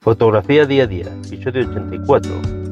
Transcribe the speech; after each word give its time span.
Fotografía 0.00 0.64
día 0.64 0.84
a 0.84 0.86
día, 0.86 1.06
episodio 1.26 1.68
84. 1.68 2.67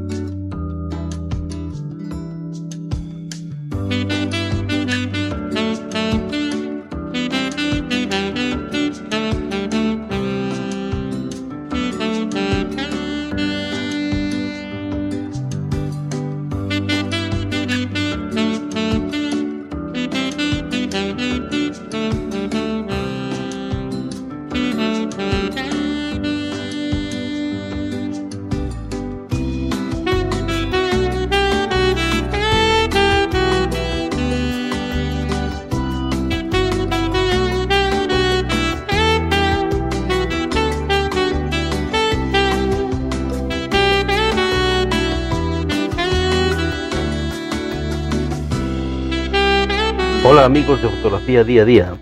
Hola 50.29 50.45
amigos 50.45 50.83
de 50.83 50.89
Fotografía 50.89 51.45
Día 51.45 51.63
a 51.63 51.65
Día. 51.65 51.97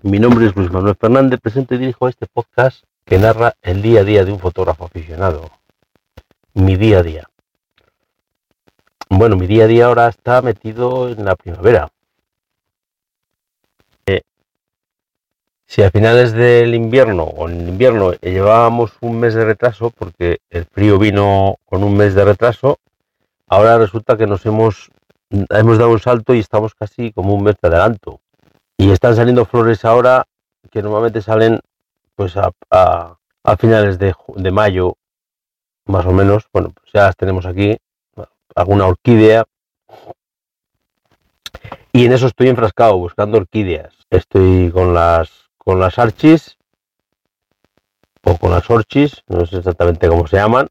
Mi 0.00 0.18
nombre 0.18 0.46
es 0.46 0.56
Luis 0.56 0.72
Manuel 0.72 0.96
Fernández, 0.98 1.38
presento 1.38 1.74
y 1.74 1.78
dirijo 1.78 2.08
este 2.08 2.26
podcast 2.26 2.82
que 3.04 3.18
narra 3.18 3.52
el 3.60 3.82
día 3.82 4.00
a 4.00 4.04
día 4.04 4.24
de 4.24 4.32
un 4.32 4.38
fotógrafo 4.38 4.86
aficionado. 4.86 5.50
Mi 6.54 6.76
día 6.76 7.00
a 7.00 7.02
día. 7.02 7.28
Bueno, 9.10 9.36
mi 9.36 9.46
día 9.46 9.64
a 9.64 9.66
día 9.66 9.84
ahora 9.84 10.08
está 10.08 10.40
metido 10.40 11.10
en 11.10 11.26
la 11.26 11.36
primavera. 11.36 11.90
Eh, 14.06 14.22
si 15.66 15.82
a 15.82 15.90
finales 15.90 16.32
del 16.32 16.74
invierno 16.74 17.24
o 17.24 17.50
en 17.50 17.60
el 17.60 17.68
invierno 17.68 18.12
llevábamos 18.14 18.92
un 19.02 19.20
mes 19.20 19.34
de 19.34 19.44
retraso 19.44 19.90
porque 19.90 20.38
el 20.48 20.64
frío 20.64 20.98
vino 20.98 21.58
con 21.66 21.84
un 21.84 21.98
mes 21.98 22.14
de 22.14 22.24
retraso, 22.24 22.78
ahora 23.46 23.76
resulta 23.76 24.16
que 24.16 24.26
nos 24.26 24.46
hemos 24.46 24.90
hemos 25.50 25.78
dado 25.78 25.90
un 25.90 25.98
salto 25.98 26.34
y 26.34 26.38
estamos 26.38 26.74
casi 26.74 27.12
como 27.12 27.34
un 27.34 27.44
mes 27.44 27.56
de 27.60 27.68
adelanto. 27.68 28.20
Y 28.76 28.90
están 28.90 29.16
saliendo 29.16 29.44
flores 29.44 29.84
ahora 29.84 30.26
que 30.70 30.82
normalmente 30.82 31.22
salen 31.22 31.60
pues 32.14 32.36
a, 32.36 33.16
finales 33.58 33.98
de, 33.98 34.14
de, 34.36 34.50
mayo, 34.50 34.96
más 35.86 36.06
o 36.06 36.12
menos. 36.12 36.46
Bueno, 36.52 36.70
pues 36.70 36.90
ya 36.92 37.04
las 37.04 37.16
tenemos 37.16 37.46
aquí, 37.46 37.76
alguna 38.54 38.86
orquídea. 38.86 39.44
Y 41.92 42.06
en 42.06 42.12
eso 42.12 42.26
estoy 42.26 42.48
enfrascado, 42.48 42.96
buscando 42.98 43.38
orquídeas. 43.38 43.94
Estoy 44.10 44.70
con 44.70 44.94
las 44.94 45.42
con 45.58 45.78
las 45.78 45.98
archis 45.98 46.58
o 48.24 48.36
con 48.36 48.50
las 48.50 48.68
orchis, 48.68 49.22
no 49.28 49.46
sé 49.46 49.58
exactamente 49.58 50.08
cómo 50.08 50.26
se 50.26 50.36
llaman, 50.36 50.68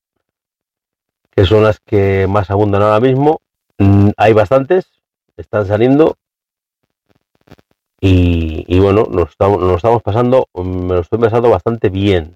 que 1.31 1.45
son 1.45 1.63
las 1.63 1.79
que 1.79 2.27
más 2.29 2.51
abundan 2.51 2.81
ahora 2.81 2.99
mismo 2.99 3.39
hay 4.17 4.33
bastantes, 4.33 4.85
están 5.37 5.65
saliendo 5.65 6.15
y, 8.03 8.79
bueno, 8.79 9.07
nos 9.11 9.29
estamos, 9.29 9.75
estamos 9.75 10.01
pasando, 10.01 10.47
me 10.55 10.95
lo 10.95 11.01
estoy 11.01 11.19
pasando 11.19 11.51
bastante 11.51 11.89
bien. 11.89 12.35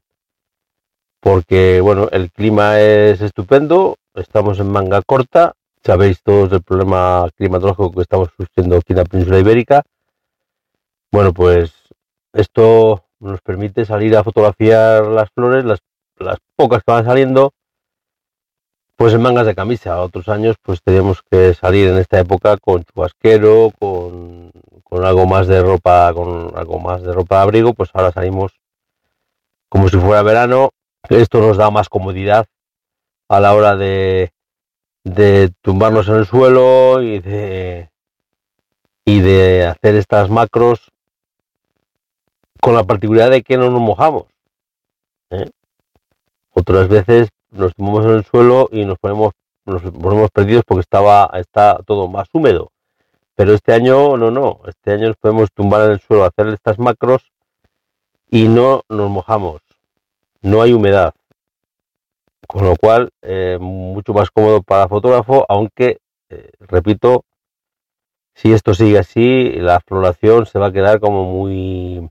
Porque 1.19 1.81
bueno, 1.81 2.07
el 2.11 2.31
clima 2.31 2.79
es 2.79 3.19
estupendo, 3.21 3.95
estamos 4.13 4.59
en 4.59 4.71
manga 4.71 5.01
corta, 5.01 5.53
sabéis 5.83 6.21
todos 6.21 6.51
el 6.51 6.61
problema 6.61 7.27
climatológico 7.35 7.91
que 7.93 8.01
estamos 8.01 8.29
sufriendo 8.37 8.77
aquí 8.77 8.93
en 8.93 8.97
la 8.97 9.05
península 9.05 9.39
ibérica. 9.39 9.81
Bueno, 11.11 11.33
pues 11.33 11.73
esto 12.33 13.05
nos 13.19 13.41
permite 13.41 13.85
salir 13.85 14.15
a 14.15 14.23
fotografiar 14.23 15.07
las 15.07 15.29
flores, 15.31 15.65
las, 15.65 15.79
las 16.19 16.37
pocas 16.55 16.83
que 16.83 16.91
van 16.91 17.05
saliendo, 17.05 17.53
pues 18.95 19.13
en 19.13 19.21
mangas 19.21 19.45
de 19.45 19.55
camisa. 19.55 20.01
Otros 20.01 20.29
años 20.29 20.55
pues 20.61 20.81
teníamos 20.81 21.21
que 21.29 21.53
salir 21.53 21.89
en 21.89 21.97
esta 21.97 22.19
época 22.19 22.57
con 22.57 22.83
chubasquero, 22.83 23.71
con, 23.79 24.51
algo 25.03 25.25
más 25.25 25.47
de 25.47 25.61
ropa, 25.61 26.13
con 26.13 26.53
algo 26.55 26.79
más 26.79 27.03
de 27.03 27.11
ropa 27.11 27.37
de 27.37 27.41
abrigo, 27.41 27.73
pues 27.73 27.89
ahora 27.93 28.11
salimos 28.11 28.53
como 29.67 29.89
si 29.89 29.97
fuera 29.97 30.23
verano. 30.23 30.69
Esto 31.09 31.39
nos 31.41 31.57
da 31.57 31.69
más 31.69 31.89
comodidad 31.89 32.45
a 33.27 33.39
la 33.39 33.53
hora 33.53 33.75
de, 33.75 34.31
de 35.03 35.51
tumbarnos 35.61 36.07
en 36.07 36.15
el 36.15 36.25
suelo 36.25 37.01
y 37.01 37.19
de, 37.19 37.89
y 39.03 39.19
de 39.19 39.65
hacer 39.65 39.95
estas 39.95 40.29
macros 40.29 40.91
con 42.61 42.73
la 42.73 42.85
particularidad 42.85 43.31
de 43.31 43.43
que 43.43 43.57
no 43.57 43.69
nos 43.69 43.81
mojamos. 43.81 44.25
¿eh? 45.29 45.49
Otras 46.51 46.87
veces 46.87 47.29
nos 47.55 47.73
tumbamos 47.73 48.05
en 48.05 48.11
el 48.11 48.25
suelo 48.25 48.69
y 48.71 48.85
nos 48.85 48.97
ponemos, 48.99 49.33
nos 49.65 49.81
ponemos 49.81 50.29
perdidos 50.31 50.63
porque 50.65 50.81
estaba, 50.81 51.29
está 51.33 51.79
todo 51.85 52.07
más 52.07 52.27
húmedo. 52.33 52.71
Pero 53.35 53.53
este 53.53 53.73
año 53.73 54.17
no, 54.17 54.31
no. 54.31 54.61
Este 54.67 54.93
año 54.93 55.07
nos 55.07 55.17
podemos 55.17 55.51
tumbar 55.53 55.85
en 55.85 55.91
el 55.91 55.99
suelo, 55.99 56.23
hacer 56.23 56.47
estas 56.47 56.79
macros 56.79 57.31
y 58.29 58.47
no 58.47 58.83
nos 58.89 59.09
mojamos. 59.09 59.61
No 60.41 60.61
hay 60.61 60.73
humedad. 60.73 61.13
Con 62.47 62.65
lo 62.65 62.75
cual, 62.75 63.09
eh, 63.21 63.57
mucho 63.59 64.13
más 64.13 64.29
cómodo 64.29 64.61
para 64.61 64.87
fotógrafo, 64.87 65.45
aunque, 65.49 65.97
eh, 66.29 66.51
repito, 66.59 67.25
si 68.35 68.53
esto 68.53 68.73
sigue 68.73 68.99
así, 68.99 69.53
la 69.53 69.79
floración 69.79 70.45
se 70.45 70.59
va 70.59 70.67
a 70.67 70.71
quedar 70.71 70.99
como 70.99 71.23
muy 71.23 72.07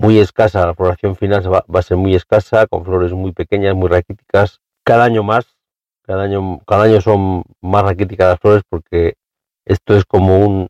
muy 0.00 0.18
escasa, 0.18 0.64
la 0.66 0.74
floración 0.74 1.14
final 1.14 1.52
va, 1.52 1.62
a 1.78 1.82
ser 1.82 1.98
muy 1.98 2.14
escasa, 2.14 2.66
con 2.66 2.86
flores 2.86 3.12
muy 3.12 3.32
pequeñas, 3.32 3.74
muy 3.74 3.90
raquíticas, 3.90 4.62
cada 4.82 5.04
año 5.04 5.22
más, 5.22 5.58
cada 6.00 6.22
año, 6.22 6.58
cada 6.66 6.84
año 6.84 7.02
son 7.02 7.44
más 7.60 7.82
raquíticas 7.82 8.28
las 8.28 8.40
flores 8.40 8.62
porque 8.66 9.16
esto 9.66 9.94
es 9.94 10.06
como 10.06 10.38
un, 10.38 10.68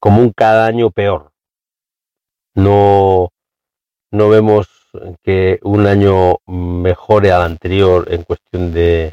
como 0.00 0.20
un 0.20 0.32
cada 0.32 0.66
año 0.66 0.90
peor. 0.90 1.30
No, 2.54 3.28
no 4.10 4.28
vemos 4.28 4.68
que 5.22 5.60
un 5.62 5.86
año 5.86 6.38
mejore 6.46 7.30
al 7.30 7.42
anterior 7.42 8.12
en 8.12 8.24
cuestión 8.24 8.74
de, 8.74 9.12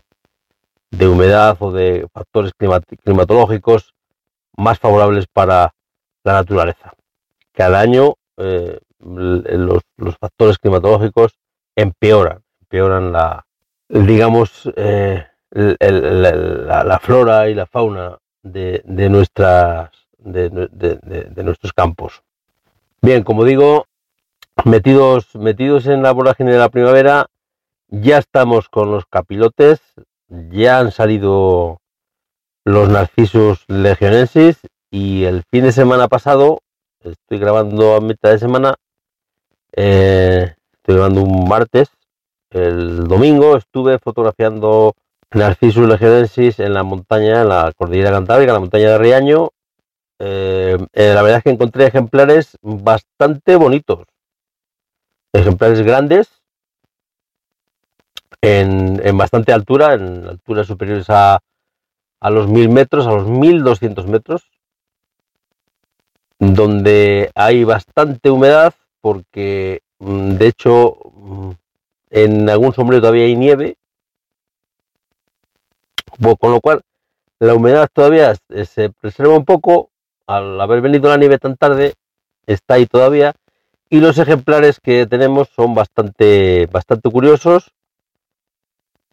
de 0.89 1.07
humedad 1.07 1.56
o 1.59 1.71
de 1.71 2.07
factores 2.11 2.53
climatológicos 3.03 3.94
más 4.57 4.79
favorables 4.79 5.27
para 5.27 5.75
la 6.23 6.33
naturaleza. 6.33 6.91
Cada 7.53 7.81
año 7.81 8.16
eh, 8.39 8.79
los, 9.00 9.83
factores 10.19 10.57
climatológicos 10.57 11.38
empeoran, 11.75 12.41
empeoran 12.62 13.12
la, 13.12 13.45
digamos, 13.88 14.71
eh, 14.75 15.25
la, 15.51 17.00
flora 17.01 17.50
y 17.50 17.56
la 17.56 17.65
fauna 17.65 18.18
de, 18.44 18.81
de 18.86 19.09
nuestras, 19.09 19.91
de, 20.18 20.50
de, 20.50 21.44
nuestros 21.44 21.74
campos. 21.74 22.24
Bien, 23.01 23.24
como 23.24 23.44
digo, 23.45 23.86
metidos, 24.65 25.36
metidos 25.36 25.88
en 25.88 26.01
la 26.01 26.12
vorágine 26.12 26.51
de 26.51 26.59
la 26.59 26.69
primavera, 26.69 27.27
ya 27.88 28.18
estamos 28.18 28.69
con 28.69 28.91
los 28.91 29.06
capilotes, 29.06 29.81
ya 30.27 30.80
han 30.80 30.91
salido 30.91 31.81
los 32.63 32.89
narcisos 32.89 33.65
legionensis 33.68 34.59
y 34.91 35.24
el 35.24 35.44
fin 35.50 35.63
de 35.63 35.71
semana 35.71 36.07
pasado 36.07 36.59
estoy 37.04 37.40
grabando 37.40 37.96
a 37.96 38.01
mitad 38.01 38.31
de 38.31 38.40
semana. 38.40 38.75
Eh, 39.75 40.54
estoy 40.74 40.96
grabando 40.96 41.24
un 41.24 41.48
martes. 41.48 41.90
El 42.50 43.07
domingo 43.07 43.57
estuve 43.57 44.00
fotografiando 44.00 44.94
Narcissus 45.31 45.88
legionensis 45.88 46.60
en 46.60 46.74
la 46.74 46.84
montaña, 46.84 47.42
en 47.42 47.50
la 47.50 47.72
cordillera 47.75 48.12
cantábrica, 48.12 48.51
en 48.51 48.56
la 48.56 48.60
montaña 48.60 48.90
de 48.90 48.98
Riaño. 48.98 49.50
Eh, 50.19 50.78
eh, 50.94 51.13
la 51.13 51.22
verdad 51.22 51.38
es 51.38 51.44
que 51.44 51.51
encontré 51.51 51.86
ejemplares 51.86 52.57
bastante 52.62 53.56
bonitos. 53.56 54.06
Ejemplares 55.31 55.81
grandes, 55.81 56.42
en, 58.42 59.00
en 59.06 59.18
bastante 59.18 59.54
altura, 59.54 59.94
en 59.94 60.25
alturas 60.28 60.66
superiores 60.66 61.10
a, 61.10 61.40
a 62.19 62.30
los 62.30 62.48
1000 62.48 62.69
metros, 62.69 63.06
a 63.06 63.12
los 63.12 63.28
1200 63.28 64.07
metros, 64.07 64.44
donde 66.39 67.31
hay 67.36 67.65
bastante 67.65 68.31
humedad 68.31 68.74
porque 69.01 69.81
mm, 70.00 70.31
de 70.31 70.47
hecho 70.47 70.97
mm, 71.13 71.51
en 72.12 72.50
algún 72.50 72.74
sombrero 72.74 73.01
todavía 73.01 73.25
hay 73.25 73.36
nieve, 73.36 73.77
con 76.39 76.51
lo 76.51 76.59
cual 76.59 76.81
la 77.39 77.53
humedad 77.53 77.88
todavía 77.94 78.36
se 78.65 78.89
preserva 78.89 79.38
un 79.38 79.45
poco, 79.45 79.89
al 80.27 80.59
haber 80.59 80.81
venido 80.81 81.09
la 81.09 81.18
nieve 81.18 81.38
tan 81.38 81.56
tarde, 81.56 81.94
está 82.45 82.74
ahí 82.75 82.86
todavía, 82.86 83.33
y 83.89 84.00
los 84.00 84.18
ejemplares 84.18 84.80
que 84.80 85.06
tenemos 85.07 85.50
son 85.56 85.74
bastante, 85.74 86.68
bastante 86.71 87.09
curiosos, 87.09 87.71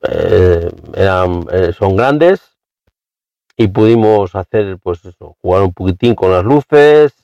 eh, 0.09 0.71
eh, 0.95 1.73
son 1.79 1.97
grandes, 1.97 2.56
y 3.57 3.69
pudimos 3.69 4.35
hacer, 4.35 4.79
pues 4.79 5.05
eso, 5.05 5.37
jugar 5.41 5.63
un 5.63 5.73
poquitín 5.73 6.15
con 6.15 6.31
las 6.31 6.45
luces. 6.45 7.15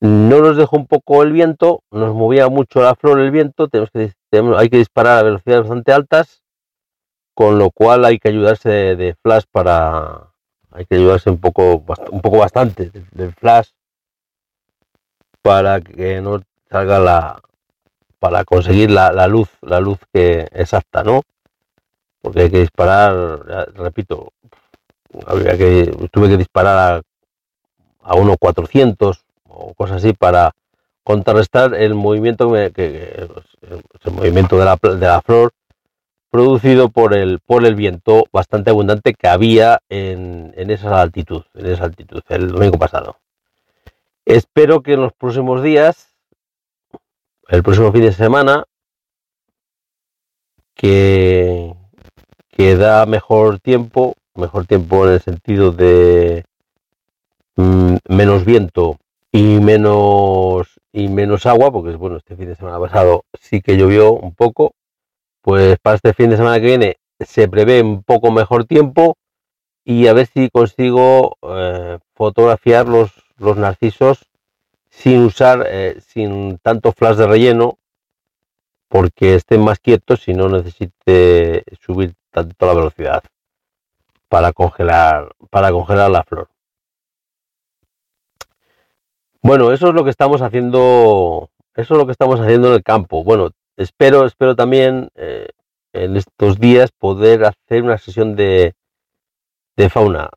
No 0.00 0.40
nos 0.40 0.56
dejó 0.56 0.76
un 0.76 0.86
poco 0.86 1.22
el 1.22 1.32
viento, 1.32 1.82
nos 1.90 2.14
movía 2.14 2.48
mucho 2.48 2.82
la 2.82 2.94
flor 2.94 3.20
el 3.20 3.30
viento, 3.30 3.68
tenemos 3.68 3.90
que, 3.90 4.12
hay 4.56 4.68
que 4.68 4.78
disparar 4.78 5.18
a 5.18 5.22
velocidades 5.22 5.62
bastante 5.62 5.92
altas, 5.92 6.42
con 7.34 7.58
lo 7.58 7.70
cual 7.70 8.04
hay 8.04 8.18
que 8.18 8.28
ayudarse 8.28 8.68
de, 8.68 9.14
flash 9.22 9.44
para, 9.50 10.28
hay 10.70 10.84
que 10.84 10.96
ayudarse 10.96 11.30
un 11.30 11.38
poco, 11.38 11.82
un 12.10 12.20
poco 12.20 12.38
bastante 12.38 12.90
del 13.12 13.32
flash 13.32 13.70
para 15.40 15.80
que 15.80 16.20
no 16.20 16.42
salga 16.68 16.98
la, 16.98 17.40
para 18.18 18.44
conseguir 18.44 18.90
la, 18.90 19.12
la 19.12 19.28
luz, 19.28 19.48
la 19.62 19.80
luz 19.80 19.98
que 20.12 20.46
exacta, 20.52 21.04
¿no? 21.04 21.22
Porque 22.20 22.42
hay 22.42 22.50
que 22.50 22.60
disparar, 22.60 23.72
repito, 23.74 24.32
había 25.26 25.56
que, 25.56 26.08
tuve 26.10 26.28
que 26.28 26.36
disparar 26.36 27.02
a, 28.02 28.10
a 28.10 28.14
unos 28.14 28.36
400 28.38 29.24
o 29.48 29.74
cosas 29.74 29.98
así 29.98 30.12
para 30.12 30.52
contrarrestar 31.02 31.74
el 31.74 31.94
movimiento 31.94 32.52
que, 32.52 33.28
el 34.04 34.12
movimiento 34.12 34.58
de 34.58 34.64
la, 34.64 34.76
de 34.76 35.06
la 35.06 35.22
flor 35.22 35.52
producido 36.30 36.88
por 36.88 37.14
el 37.14 37.38
por 37.38 37.64
el 37.64 37.76
viento 37.76 38.24
bastante 38.32 38.70
abundante 38.70 39.14
que 39.14 39.28
había 39.28 39.80
en, 39.88 40.52
en 40.56 40.70
esa 40.70 41.00
altitud 41.00 41.44
en 41.54 41.66
esa 41.66 41.84
altitud 41.84 42.22
el 42.28 42.48
domingo 42.48 42.78
pasado. 42.78 43.18
Espero 44.24 44.82
que 44.82 44.94
en 44.94 45.02
los 45.02 45.12
próximos 45.12 45.62
días 45.62 46.16
el 47.48 47.62
próximo 47.62 47.92
fin 47.92 48.02
de 48.02 48.12
semana 48.12 48.64
que, 50.74 51.72
que 52.50 52.76
da 52.76 53.06
mejor 53.06 53.60
tiempo 53.60 54.14
mejor 54.36 54.66
tiempo 54.66 55.06
en 55.06 55.14
el 55.14 55.20
sentido 55.20 55.72
de 55.72 56.44
mm, 57.56 57.96
menos 58.08 58.44
viento 58.44 58.98
y 59.32 59.60
menos 59.60 60.68
y 60.92 61.08
menos 61.08 61.46
agua, 61.46 61.70
porque 61.70 61.96
bueno, 61.96 62.16
este 62.16 62.36
fin 62.36 62.46
de 62.46 62.56
semana 62.56 62.80
pasado 62.80 63.24
sí 63.40 63.60
que 63.60 63.76
llovió 63.76 64.12
un 64.12 64.34
poco, 64.34 64.72
pues 65.42 65.78
para 65.80 65.96
este 65.96 66.14
fin 66.14 66.30
de 66.30 66.36
semana 66.36 66.58
que 66.60 66.66
viene 66.66 66.96
se 67.20 67.48
prevé 67.48 67.82
un 67.82 68.02
poco 68.02 68.30
mejor 68.30 68.64
tiempo 68.64 69.16
y 69.84 70.06
a 70.06 70.12
ver 70.14 70.26
si 70.26 70.50
consigo 70.50 71.36
eh, 71.42 71.98
fotografiar 72.14 72.88
los, 72.88 73.12
los 73.36 73.56
narcisos 73.56 74.26
sin 74.88 75.24
usar, 75.24 75.66
eh, 75.68 76.00
sin 76.00 76.58
tanto 76.58 76.92
flash 76.92 77.16
de 77.16 77.26
relleno, 77.26 77.78
porque 78.88 79.34
estén 79.34 79.62
más 79.62 79.78
quietos 79.78 80.28
y 80.28 80.34
no 80.34 80.48
necesite 80.48 81.64
subir 81.80 82.14
tanto 82.30 82.66
la 82.66 82.74
velocidad 82.74 83.22
para 84.28 84.52
congelar, 84.52 85.34
para 85.50 85.70
congelar 85.70 86.10
la 86.10 86.24
flor. 86.24 86.48
Bueno, 89.42 89.72
eso 89.72 89.88
es 89.88 89.94
lo 89.94 90.04
que 90.04 90.10
estamos 90.10 90.42
haciendo, 90.42 91.50
eso 91.74 91.94
es 91.94 91.98
lo 91.98 92.06
que 92.06 92.12
estamos 92.12 92.40
haciendo 92.40 92.68
en 92.68 92.74
el 92.74 92.82
campo. 92.82 93.22
Bueno, 93.22 93.50
espero, 93.76 94.26
espero 94.26 94.56
también 94.56 95.08
eh, 95.14 95.48
en 95.92 96.16
estos 96.16 96.58
días 96.58 96.90
poder 96.92 97.44
hacer 97.44 97.82
una 97.84 97.98
sesión 97.98 98.34
de, 98.34 98.74
de 99.76 99.88
fauna. 99.88 100.30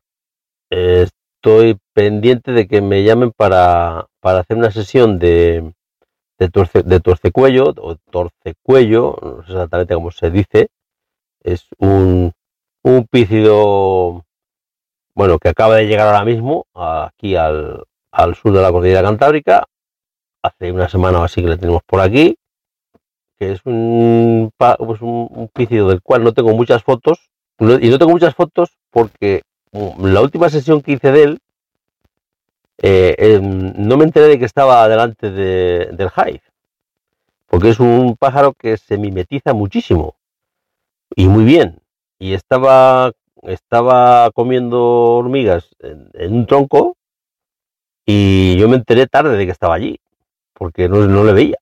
estoy 0.70 1.78
pendiente 1.92 2.52
de 2.52 2.68
que 2.68 2.80
me 2.82 3.02
llamen 3.02 3.32
para, 3.32 4.06
para 4.20 4.40
hacer 4.40 4.56
una 4.56 4.70
sesión 4.70 5.18
de, 5.18 5.72
de, 6.38 6.48
torce, 6.48 6.82
de 6.82 7.00
torcecuello 7.00 7.74
o 7.78 7.96
torcecuello, 7.96 9.16
no 9.22 9.42
sé 9.44 9.52
exactamente 9.52 9.94
cómo 9.94 10.10
se 10.10 10.30
dice. 10.30 10.68
Es 11.42 11.66
un, 11.78 12.32
un 12.82 13.06
pícido, 13.06 14.24
bueno, 15.14 15.38
que 15.38 15.48
acaba 15.48 15.76
de 15.76 15.86
llegar 15.86 16.06
ahora 16.08 16.24
mismo 16.24 16.66
aquí 16.74 17.36
al, 17.36 17.84
al 18.10 18.34
sur 18.34 18.52
de 18.52 18.62
la 18.62 18.72
cordillera 18.72 19.02
cantábrica. 19.02 19.66
Hace 20.42 20.72
una 20.72 20.88
semana 20.88 21.20
o 21.20 21.24
así 21.24 21.42
que 21.42 21.48
le 21.48 21.58
tenemos 21.58 21.82
por 21.84 22.00
aquí, 22.00 22.36
que 23.38 23.52
es 23.52 23.60
un, 23.64 24.50
pues 24.56 25.02
un, 25.02 25.50
pícido 25.52 25.88
del 25.88 26.00
cual 26.02 26.24
no 26.24 26.32
tengo 26.32 26.54
muchas 26.54 26.82
fotos. 26.82 27.30
Y 27.58 27.90
no 27.90 27.98
tengo 27.98 28.12
muchas 28.12 28.34
fotos 28.34 28.70
porque 28.90 29.42
mm, 29.72 30.06
la 30.06 30.22
última 30.22 30.48
sesión 30.48 30.80
que 30.80 30.92
hice 30.92 31.12
de 31.12 31.22
él, 31.24 31.38
eh, 32.78 33.14
em, 33.18 33.74
no 33.76 33.98
me 33.98 34.04
enteré 34.04 34.28
de 34.28 34.38
que 34.38 34.46
estaba 34.46 34.88
delante 34.88 35.30
de, 35.30 35.90
del 35.92 36.08
hive, 36.16 36.42
porque 37.46 37.68
es 37.68 37.78
un 37.78 38.16
pájaro 38.16 38.54
que 38.54 38.78
se 38.78 38.96
mimetiza 38.96 39.52
muchísimo 39.52 40.16
y 41.14 41.28
muy 41.28 41.44
bien 41.44 41.82
y 42.20 42.34
estaba, 42.34 43.12
estaba 43.42 44.30
comiendo 44.32 44.80
hormigas 45.16 45.70
en, 45.80 46.10
un 46.34 46.46
tronco 46.46 46.96
y 48.06 48.56
yo 48.58 48.68
me 48.68 48.76
enteré 48.76 49.06
tarde 49.06 49.36
de 49.36 49.46
que 49.46 49.52
estaba 49.52 49.74
allí, 49.74 49.98
porque 50.52 50.88
no, 50.88 51.06
no 51.06 51.24
le 51.24 51.32
veía. 51.32 51.56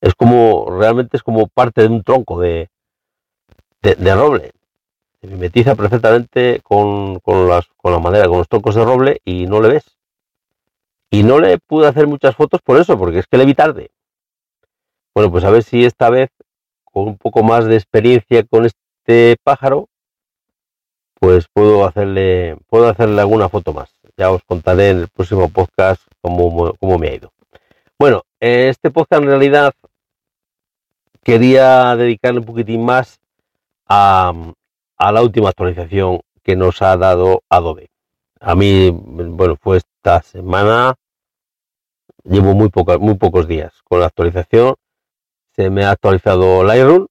Es 0.00 0.14
como, 0.14 0.66
realmente 0.70 1.16
es 1.16 1.22
como 1.22 1.48
parte 1.48 1.82
de 1.82 1.88
un 1.88 2.04
tronco 2.04 2.40
de, 2.40 2.68
de, 3.82 4.14
roble. 4.14 4.52
Se 5.20 5.26
mimetiza 5.26 5.74
perfectamente 5.74 6.60
con, 6.62 7.18
con, 7.18 7.48
las, 7.48 7.66
con 7.76 7.92
la 7.92 7.98
madera, 7.98 8.28
con 8.28 8.38
los 8.38 8.48
troncos 8.48 8.76
de 8.76 8.84
roble 8.84 9.20
y 9.24 9.46
no 9.46 9.60
le 9.60 9.68
ves. 9.68 9.96
Y 11.10 11.24
no 11.24 11.40
le 11.40 11.58
pude 11.58 11.88
hacer 11.88 12.06
muchas 12.06 12.36
fotos 12.36 12.60
por 12.62 12.78
eso, 12.78 12.96
porque 12.96 13.18
es 13.18 13.26
que 13.26 13.38
le 13.38 13.46
vi 13.46 13.54
tarde. 13.54 13.90
Bueno, 15.14 15.32
pues 15.32 15.42
a 15.44 15.50
ver 15.50 15.64
si 15.64 15.84
esta 15.84 16.10
vez, 16.10 16.30
con 16.84 17.08
un 17.08 17.16
poco 17.16 17.42
más 17.42 17.64
de 17.64 17.74
experiencia 17.74 18.44
con 18.44 18.66
este 18.66 19.36
pájaro, 19.42 19.88
pues 21.18 21.46
puedo 21.52 21.86
hacerle, 21.86 22.56
puedo 22.68 22.88
hacerle 22.88 23.20
alguna 23.20 23.48
foto 23.48 23.72
más. 23.72 23.90
Ya 24.16 24.30
os 24.30 24.42
contaré 24.44 24.90
en 24.90 25.00
el 25.00 25.08
próximo 25.08 25.48
podcast 25.48 26.02
cómo, 26.20 26.74
cómo 26.78 26.98
me 26.98 27.08
ha 27.08 27.14
ido. 27.14 27.32
Bueno, 27.98 28.22
este 28.40 28.90
podcast 28.90 29.22
en 29.22 29.28
realidad 29.28 29.74
quería 31.22 31.96
dedicarle 31.96 32.40
un 32.40 32.46
poquitín 32.46 32.84
más 32.84 33.18
a, 33.86 34.32
a 34.96 35.12
la 35.12 35.22
última 35.22 35.50
actualización 35.50 36.20
que 36.42 36.56
nos 36.56 36.82
ha 36.82 36.96
dado 36.96 37.42
Adobe. 37.48 37.90
A 38.40 38.54
mí, 38.54 38.90
bueno, 38.90 39.56
fue 39.56 39.78
esta 39.78 40.22
semana, 40.22 40.94
llevo 42.24 42.54
muy, 42.54 42.70
muy 43.00 43.14
pocos 43.14 43.48
días 43.48 43.72
con 43.84 44.00
la 44.00 44.06
actualización. 44.06 44.74
Se 45.54 45.70
me 45.70 45.84
ha 45.84 45.90
actualizado 45.90 46.62
Lightroom 46.62 47.06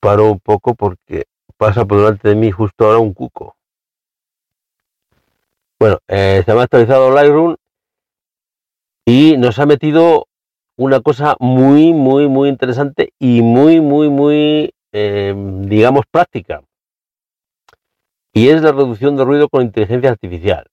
paro 0.00 0.32
un 0.32 0.40
poco 0.40 0.74
porque 0.74 1.24
pasa 1.56 1.84
por 1.84 1.98
delante 1.98 2.28
de 2.28 2.34
mí 2.34 2.50
justo 2.50 2.86
ahora 2.86 2.98
un 2.98 3.12
cuco. 3.12 3.56
Bueno, 5.78 5.98
eh, 6.08 6.42
se 6.44 6.52
me 6.52 6.60
ha 6.60 6.64
actualizado 6.64 7.10
Lightroom 7.10 7.56
y 9.06 9.36
nos 9.36 9.58
ha 9.58 9.66
metido 9.66 10.26
una 10.76 11.00
cosa 11.00 11.36
muy, 11.38 11.92
muy, 11.92 12.28
muy 12.28 12.48
interesante 12.48 13.12
y 13.18 13.42
muy, 13.42 13.80
muy, 13.80 14.08
muy, 14.08 14.74
eh, 14.92 15.34
digamos, 15.36 16.04
práctica. 16.10 16.62
Y 18.32 18.48
es 18.48 18.62
la 18.62 18.72
reducción 18.72 19.16
de 19.16 19.24
ruido 19.24 19.48
con 19.48 19.62
inteligencia 19.62 20.10
artificial. 20.10 20.66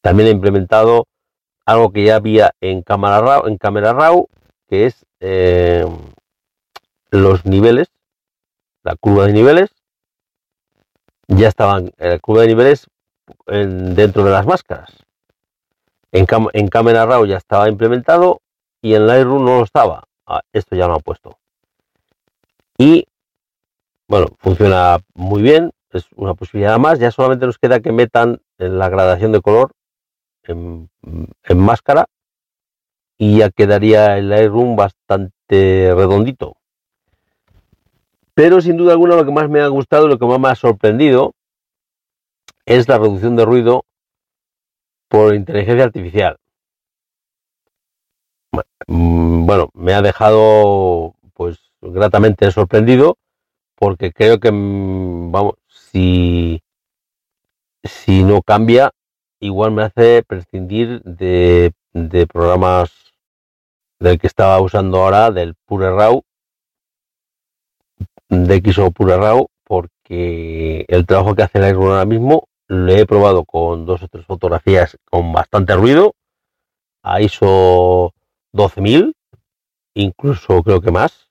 También 0.00 0.28
he 0.28 0.32
implementado 0.32 1.06
algo 1.64 1.92
que 1.92 2.04
ya 2.04 2.16
había 2.16 2.52
en 2.60 2.82
cámara 2.82 3.20
RAW, 3.20 3.46
en 3.46 3.56
cámara 3.58 3.92
RAW 3.92 4.28
que 4.68 4.86
es 4.86 5.04
eh, 5.20 5.84
los 7.10 7.44
niveles, 7.44 7.88
la 8.82 8.96
curva 8.96 9.26
de 9.26 9.32
niveles, 9.32 9.70
ya 11.26 11.48
estaban 11.48 11.90
en 11.98 12.10
la 12.10 12.18
curva 12.18 12.42
de 12.42 12.48
niveles 12.48 12.86
dentro 13.46 14.24
de 14.24 14.30
las 14.30 14.46
máscaras. 14.46 14.90
En, 16.12 16.26
en 16.52 16.68
Camera 16.68 17.04
Raw 17.04 17.26
ya 17.26 17.36
estaba 17.36 17.68
implementado 17.68 18.40
y 18.80 18.94
en 18.94 19.06
Lightroom 19.06 19.44
no 19.44 19.58
lo 19.58 19.64
estaba. 19.64 20.04
Ah, 20.26 20.40
esto 20.52 20.76
ya 20.76 20.86
lo 20.86 20.94
han 20.94 21.00
puesto. 21.00 21.38
Y 22.78 23.06
bueno, 24.06 24.28
funciona 24.38 24.98
muy 25.14 25.42
bien, 25.42 25.72
es 25.90 26.06
una 26.16 26.34
posibilidad 26.34 26.78
más. 26.78 26.98
Ya 26.98 27.10
solamente 27.10 27.46
nos 27.46 27.58
queda 27.58 27.80
que 27.80 27.92
metan 27.92 28.40
la 28.56 28.88
gradación 28.88 29.32
de 29.32 29.40
color 29.40 29.72
en, 30.44 30.88
en 31.42 31.58
máscara 31.58 32.06
y 33.18 33.38
ya 33.38 33.50
quedaría 33.50 34.16
el 34.16 34.28
Lightroom 34.28 34.76
bastante 34.76 35.92
redondito. 35.94 36.57
Pero 38.38 38.60
sin 38.60 38.76
duda 38.76 38.92
alguna 38.92 39.16
lo 39.16 39.24
que 39.24 39.32
más 39.32 39.50
me 39.50 39.60
ha 39.60 39.66
gustado, 39.66 40.06
lo 40.06 40.16
que 40.16 40.24
más 40.24 40.38
me 40.38 40.48
ha 40.48 40.54
sorprendido, 40.54 41.34
es 42.66 42.86
la 42.88 42.96
reducción 42.96 43.34
de 43.34 43.44
ruido 43.44 43.84
por 45.08 45.34
inteligencia 45.34 45.82
artificial. 45.82 46.36
Mm, 48.86 49.44
bueno, 49.44 49.70
me 49.74 49.92
ha 49.92 50.02
dejado 50.02 51.16
pues 51.34 51.58
gratamente 51.80 52.48
sorprendido 52.52 53.18
porque 53.74 54.12
creo 54.12 54.38
que 54.38 54.52
mm, 54.52 55.32
vamos, 55.32 55.54
si 55.68 56.62
si 57.82 58.22
no 58.22 58.42
cambia, 58.42 58.92
igual 59.40 59.72
me 59.72 59.82
hace 59.82 60.22
prescindir 60.22 61.02
de, 61.02 61.72
de 61.92 62.26
programas 62.28 62.92
del 63.98 64.16
que 64.16 64.28
estaba 64.28 64.60
usando 64.60 64.98
ahora, 64.98 65.32
del 65.32 65.56
Pure 65.66 65.90
Raw, 65.90 66.22
de 68.28 68.62
XO 68.64 68.90
Pure 68.90 69.16
Raw, 69.16 69.46
porque 69.64 70.84
el 70.88 71.06
trabajo 71.06 71.34
que 71.34 71.42
hace 71.42 71.58
el 71.58 71.62
Lightroom 71.62 71.90
ahora 71.90 72.04
mismo 72.04 72.48
lo 72.66 72.92
he 72.92 73.06
probado 73.06 73.44
con 73.44 73.86
dos 73.86 74.02
o 74.02 74.08
tres 74.08 74.26
fotografías 74.26 74.96
con 75.04 75.32
bastante 75.32 75.74
ruido, 75.74 76.14
a 77.02 77.20
ISO 77.20 78.12
12000, 78.52 79.14
incluso 79.94 80.62
creo 80.62 80.80
que 80.80 80.90
más, 80.90 81.30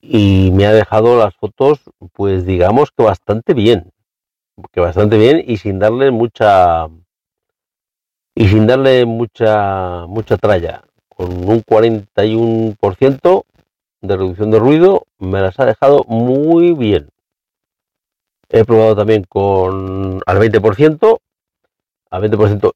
y 0.00 0.50
me 0.52 0.66
ha 0.66 0.72
dejado 0.72 1.18
las 1.18 1.34
fotos, 1.36 1.80
pues 2.12 2.46
digamos 2.46 2.90
que 2.90 3.04
bastante 3.04 3.54
bien 3.54 3.92
que 4.72 4.80
bastante 4.80 5.18
bien 5.18 5.42
y 5.46 5.58
sin 5.58 5.78
darle 5.78 6.10
mucha 6.10 6.88
y 8.34 8.48
sin 8.48 8.66
darle 8.66 9.04
mucha 9.04 10.06
mucha 10.06 10.36
tralla 10.36 10.82
con 11.08 11.32
un 11.48 11.62
41% 11.62 13.44
de 14.06 14.16
reducción 14.16 14.50
de 14.50 14.58
ruido 14.58 15.06
me 15.18 15.40
las 15.40 15.58
ha 15.60 15.66
dejado 15.66 16.04
muy 16.08 16.72
bien 16.72 17.08
he 18.48 18.64
probado 18.64 18.96
también 18.96 19.24
con 19.24 20.20
al 20.26 20.38
20% 20.38 21.18
al 22.10 22.22
20% 22.22 22.72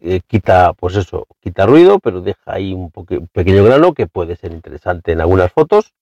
eh, 0.00 0.20
quita 0.26 0.72
pues 0.74 0.96
eso 0.96 1.26
quita 1.40 1.66
ruido 1.66 1.98
pero 1.98 2.20
deja 2.20 2.40
ahí 2.46 2.72
un, 2.72 2.90
pequeño 3.32 3.64
grano 3.64 3.92
que 3.94 4.06
puede 4.06 4.36
ser 4.36 4.52
interesante 4.52 5.12
en 5.12 5.20
algunas 5.20 5.52
fotos 5.52 5.92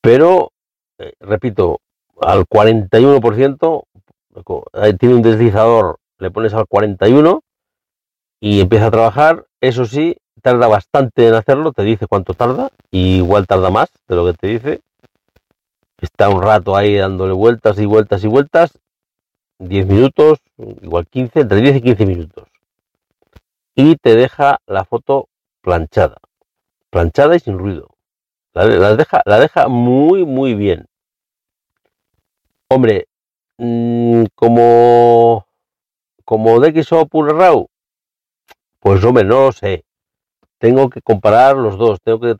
pero 0.00 0.52
eh, 0.98 1.14
repito 1.20 1.80
al 2.20 2.46
41% 2.46 3.84
tiene 4.98 5.14
un 5.14 5.22
deslizador, 5.22 5.98
le 6.18 6.30
pones 6.30 6.54
al 6.54 6.66
41 6.66 7.42
y 8.40 8.60
empieza 8.60 8.86
a 8.86 8.90
trabajar. 8.90 9.46
Eso 9.60 9.84
sí, 9.84 10.16
tarda 10.42 10.66
bastante 10.68 11.28
en 11.28 11.34
hacerlo, 11.34 11.72
te 11.72 11.82
dice 11.82 12.06
cuánto 12.06 12.34
tarda, 12.34 12.70
y 12.90 13.16
igual 13.16 13.46
tarda 13.46 13.70
más 13.70 13.90
de 14.08 14.16
lo 14.16 14.26
que 14.26 14.34
te 14.34 14.46
dice. 14.48 14.80
Está 16.00 16.28
un 16.28 16.42
rato 16.42 16.76
ahí 16.76 16.96
dándole 16.96 17.32
vueltas 17.32 17.78
y 17.78 17.86
vueltas 17.86 18.24
y 18.24 18.26
vueltas, 18.26 18.78
10 19.58 19.86
minutos, 19.86 20.40
igual 20.82 21.06
15, 21.06 21.40
entre 21.40 21.60
10 21.60 21.76
y 21.76 21.80
15 21.80 22.06
minutos. 22.06 22.48
Y 23.74 23.96
te 23.96 24.16
deja 24.16 24.58
la 24.66 24.84
foto 24.84 25.28
planchada, 25.62 26.18
planchada 26.90 27.36
y 27.36 27.40
sin 27.40 27.58
ruido. 27.58 27.88
La, 28.52 28.96
deja, 28.96 29.22
la 29.24 29.38
deja 29.38 29.68
muy, 29.68 30.26
muy 30.26 30.54
bien. 30.54 30.86
Hombre, 32.68 33.06
Mm, 33.64 34.24
como 34.34 35.46
como 36.24 36.58
DxO 36.60 37.06
Pure 37.06 37.32
RAW, 37.32 37.68
pues 38.80 39.04
hombre, 39.04 39.24
no 39.24 39.46
lo 39.46 39.52
sé. 39.52 39.84
Tengo 40.62 40.90
que 40.90 41.02
comparar 41.02 41.56
los 41.56 41.76
dos, 41.76 41.98
tengo 42.04 42.20
que, 42.20 42.36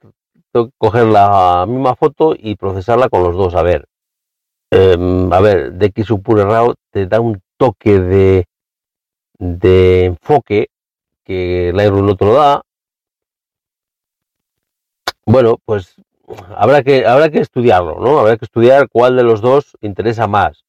coger 0.79 1.07
la 1.07 1.67
misma 1.67 1.97
foto 1.97 2.37
y 2.39 2.55
procesarla 2.55 3.09
con 3.09 3.25
los 3.25 3.35
dos. 3.35 3.57
A 3.57 3.63
ver, 3.63 3.89
em, 4.71 5.33
a 5.33 5.41
ver, 5.41 5.77
DxO 5.77 6.19
Pure 6.19 6.45
RAW 6.45 6.75
te 6.93 7.09
da 7.09 7.19
un 7.19 7.43
toque 7.57 7.99
de, 7.99 8.47
de 9.41 10.05
enfoque 10.05 10.69
que 11.25 11.73
Lightroom 11.75 12.07
no 12.07 12.17
te 12.17 12.25
lo 12.25 12.35
da. 12.35 12.63
Bueno, 15.27 15.59
pues 15.65 15.97
habrá 16.55 16.85
que, 16.85 17.05
habrá 17.05 17.29
que 17.29 17.41
estudiarlo, 17.41 17.99
¿no? 17.99 18.21
Habrá 18.21 18.37
que 18.37 18.45
estudiar 18.45 18.89
cuál 18.89 19.17
de 19.17 19.25
los 19.25 19.41
dos 19.41 19.77
interesa 19.81 20.29
más. 20.29 20.65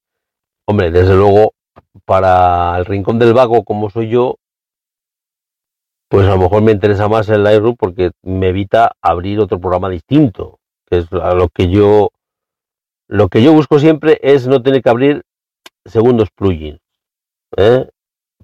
Hombre, 0.66 0.90
desde 0.90 1.14
luego, 1.14 1.54
para 2.04 2.80
el 2.80 2.86
rincón 2.86 3.20
del 3.20 3.36
vago 3.36 3.64
como 3.64 3.92
soy 3.92 4.10
yo, 4.10 4.38
pues 6.14 6.28
a 6.28 6.36
lo 6.36 6.38
mejor 6.38 6.62
me 6.62 6.72
interesa 6.72 7.08
más 7.08 7.28
el 7.30 7.44
Lightroom 7.44 7.76
porque 7.76 8.12
me 8.22 8.50
evita 8.50 8.92
abrir 9.02 9.40
otro 9.40 9.60
programa 9.60 9.90
distinto, 9.90 10.60
que 10.86 11.00
es 11.00 11.12
lo 11.12 11.50
que 11.50 11.70
yo 11.70 12.12
lo 13.08 13.30
que 13.30 13.42
yo 13.42 13.52
busco 13.52 13.80
siempre 13.80 14.20
es 14.22 14.46
no 14.46 14.62
tener 14.62 14.84
que 14.84 14.92
abrir 14.92 15.24
segundos 15.84 16.30
plugins. 16.30 16.80
¿eh? 17.58 17.90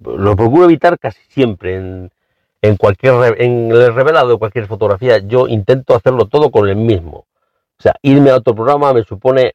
Lo 0.02 0.34
procuro 0.34 0.64
evitar 0.64 0.98
casi 0.98 1.20
siempre 1.28 1.76
en, 1.76 2.10
en 2.60 2.76
cualquier 2.76 3.40
en 3.40 3.70
el 3.70 3.94
revelado 3.94 4.30
de 4.30 4.38
cualquier 4.38 4.66
fotografía. 4.66 5.18
Yo 5.18 5.46
intento 5.46 5.94
hacerlo 5.94 6.26
todo 6.26 6.50
con 6.50 6.68
el 6.68 6.74
mismo. 6.74 7.18
O 7.78 7.82
sea, 7.82 7.94
irme 8.02 8.30
a 8.30 8.38
otro 8.38 8.52
programa 8.52 8.92
me 8.92 9.04
supone 9.04 9.52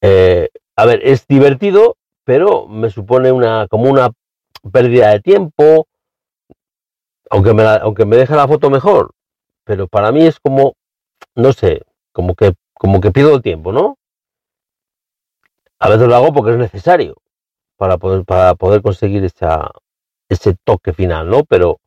eh, 0.00 0.48
a 0.76 0.86
ver, 0.86 1.02
es 1.04 1.26
divertido, 1.26 1.98
pero 2.24 2.68
me 2.68 2.88
supone 2.88 3.32
una 3.32 3.66
como 3.68 3.90
una 3.90 4.12
pérdida 4.72 5.10
de 5.10 5.20
tiempo, 5.20 5.86
aunque 7.30 7.54
me, 7.54 7.62
aunque 7.62 8.04
me 8.04 8.16
deje 8.16 8.34
la 8.34 8.48
foto 8.48 8.68
mejor, 8.70 9.12
pero 9.64 9.86
para 9.86 10.12
mí 10.12 10.26
es 10.26 10.38
como, 10.40 10.74
no 11.36 11.52
sé, 11.52 11.82
como 12.12 12.34
que, 12.34 12.54
como 12.74 13.00
que 13.00 13.12
pierdo 13.12 13.36
el 13.36 13.42
tiempo, 13.42 13.72
¿no? 13.72 13.96
A 15.78 15.88
veces 15.88 16.08
lo 16.08 16.16
hago 16.16 16.32
porque 16.32 16.50
es 16.52 16.58
necesario 16.58 17.16
para 17.76 17.96
poder, 17.96 18.24
para 18.24 18.54
poder 18.56 18.82
conseguir 18.82 19.24
ese 19.24 20.56
toque 20.64 20.92
final, 20.92 21.30
¿no? 21.30 21.44
Pero 21.44 21.78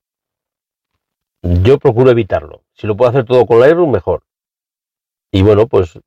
yo 1.41 1.77
procuro 1.77 2.09
evitarlo. 2.09 2.63
Si 2.73 2.87
lo 2.87 2.95
puedo 2.95 3.11
hacer 3.11 3.25
todo 3.25 3.45
con 3.45 3.59
Lightroom, 3.59 3.91
mejor. 3.91 4.23
Y 5.31 5.43
bueno, 5.43 5.67
pues 5.67 5.99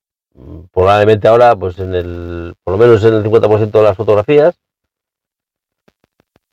probablemente 0.73 1.29
ahora, 1.29 1.55
pues 1.55 1.79
en 1.79 1.95
el, 1.95 2.55
por 2.65 2.73
lo 2.73 2.79
menos 2.79 3.05
en 3.05 3.15
el 3.15 3.23
50% 3.23 3.71
de 3.71 3.83
las 3.83 3.97
fotografías, 3.97 4.59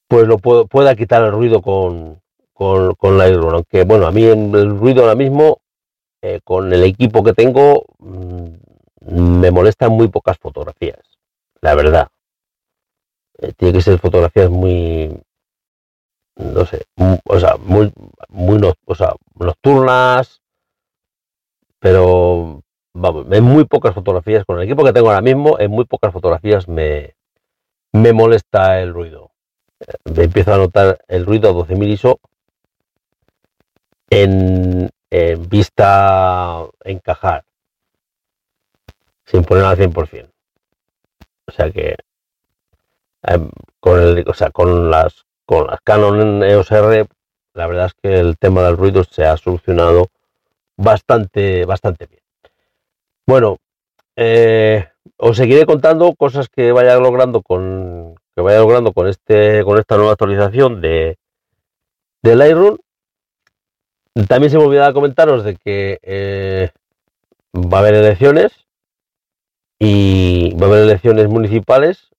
pues 0.07 0.27
lo 0.27 0.37
puedo, 0.37 0.67
pueda 0.67 0.95
quitar 0.95 1.23
el 1.23 1.31
ruido 1.31 1.61
con, 1.61 2.21
con, 2.53 2.95
con 2.95 3.17
Lightroom. 3.17 3.55
Aunque 3.55 3.83
bueno, 3.83 4.07
a 4.07 4.11
mí 4.11 4.23
el 4.23 4.77
ruido 4.77 5.01
ahora 5.01 5.15
mismo, 5.15 5.61
eh, 6.21 6.39
con 6.41 6.71
el 6.71 6.83
equipo 6.83 7.21
que 7.21 7.33
tengo, 7.33 7.85
mm, 7.99 8.47
me 9.01 9.51
molestan 9.51 9.91
muy 9.91 10.07
pocas 10.07 10.37
fotografías, 10.37 11.01
la 11.59 11.75
verdad. 11.75 12.07
Eh, 13.39 13.51
tiene 13.57 13.73
que 13.73 13.81
ser 13.81 13.99
fotografías 13.99 14.49
muy, 14.49 15.19
no 16.37 16.65
sé, 16.65 16.85
o 17.25 17.39
sea, 17.39 17.57
muy, 17.57 17.91
muy 18.29 18.57
nocturnas, 18.57 20.41
pero 21.79 22.61
vamos, 22.93 23.25
en 23.29 23.43
muy 23.43 23.65
pocas 23.65 23.93
fotografías, 23.93 24.45
con 24.45 24.57
el 24.57 24.63
equipo 24.63 24.85
que 24.85 24.93
tengo 24.93 25.09
ahora 25.09 25.21
mismo, 25.21 25.59
en 25.59 25.71
muy 25.71 25.83
pocas 25.83 26.13
fotografías 26.13 26.69
me, 26.69 27.15
me 27.91 28.13
molesta 28.13 28.79
el 28.81 28.93
ruido. 28.93 29.31
Me 30.05 30.23
empiezo 30.23 30.53
a 30.53 30.57
notar 30.57 31.03
el 31.09 31.25
ruido 31.25 31.49
a 31.49 31.53
12.000 31.53 31.89
ISO 31.89 32.19
en, 34.21 34.89
vista 35.49 36.65
encajar, 36.83 37.43
sin 39.25 39.43
poner 39.43 39.65
al 39.65 39.77
100%. 39.77 40.29
O 41.45 41.51
sea 41.51 41.71
que 41.71 41.95
em, 43.23 43.49
con, 43.79 43.99
el, 44.01 44.23
o 44.27 44.33
sea, 44.33 44.49
con 44.51 44.89
las 44.89 45.25
con 45.45 45.67
las 45.67 45.81
Canon 45.81 46.43
EOS 46.43 46.71
R, 46.71 47.07
la 47.53 47.67
verdad 47.67 47.87
es 47.87 47.93
que 48.01 48.19
el 48.19 48.37
tema 48.37 48.63
del 48.63 48.77
ruido 48.77 49.03
se 49.03 49.25
ha 49.25 49.35
solucionado 49.37 50.07
bastante, 50.77 51.65
bastante 51.65 52.07
bien. 52.07 52.21
Bueno, 53.25 53.57
eh, 54.15 54.87
os 55.17 55.37
seguiré 55.37 55.65
contando 55.65 56.13
cosas 56.15 56.49
que 56.49 56.71
vaya 56.71 56.97
logrando 56.97 57.41
con 57.41 58.15
que 58.35 58.41
vaya 58.41 58.59
logrando 58.59 58.93
con 58.93 59.07
este 59.07 59.63
con 59.63 59.77
esta 59.79 59.97
nueva 59.97 60.13
actualización 60.13 60.81
de, 60.81 61.17
de 62.21 62.35
Lightroom. 62.35 62.77
También 64.27 64.51
se 64.51 64.57
me 64.57 64.65
olvidaba 64.65 64.93
comentaros 64.93 65.43
de 65.43 65.55
que 65.55 65.99
eh, 66.03 66.69
va 67.55 67.77
a 67.77 67.81
haber 67.81 67.95
elecciones 67.95 68.51
y 69.79 70.55
va 70.55 70.67
a 70.67 70.69
haber 70.69 70.83
elecciones 70.83 71.27
municipales 71.27 72.09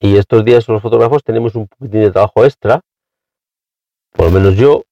y 0.00 0.16
estos 0.16 0.44
días 0.44 0.66
los 0.66 0.80
fotógrafos 0.80 1.22
tenemos 1.22 1.54
un 1.54 1.68
poquitín 1.68 2.00
de 2.00 2.10
trabajo 2.10 2.44
extra, 2.46 2.80
por 4.12 4.26
lo 4.26 4.30
menos 4.32 4.56
yo, 4.56 4.84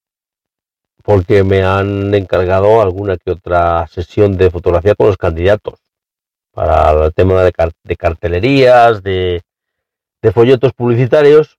porque 1.03 1.43
me 1.43 1.63
han 1.63 2.13
encargado 2.13 2.79
alguna 2.79 3.17
que 3.17 3.31
otra 3.31 3.87
sesión 3.87 4.37
de 4.37 4.51
fotografía 4.51 4.93
con 4.93 5.07
los 5.07 5.17
candidatos 5.17 5.79
para 6.51 7.05
el 7.05 7.13
tema 7.13 7.41
de, 7.43 7.95
cartelerías, 7.97 9.01
de, 9.01 9.41
folletos 10.31 10.73
publicitarios. 10.73 11.57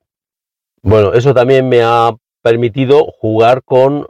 Bueno, 0.82 1.14
eso 1.14 1.34
también 1.34 1.68
me 1.68 1.82
ha 1.82 2.12
permitido 2.42 3.04
jugar 3.18 3.64
con 3.64 4.06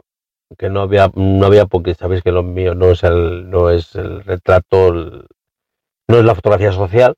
que 0.57 0.69
no 0.69 0.81
había 0.81 1.11
no 1.15 1.45
había 1.45 1.65
porque 1.65 1.95
sabéis 1.95 2.23
que 2.23 2.31
lo 2.31 2.43
mío 2.43 2.75
no 2.75 2.91
es 2.91 3.03
el 3.03 3.49
no 3.49 3.69
es 3.69 3.95
el 3.95 4.23
retrato 4.23 4.93
no 4.93 6.17
es 6.17 6.25
la 6.25 6.35
fotografía 6.35 6.71
social. 6.71 7.15